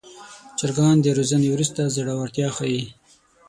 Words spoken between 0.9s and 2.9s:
د روزنې وروسته زړورتیا ښيي.